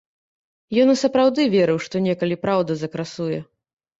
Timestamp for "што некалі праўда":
1.85-2.79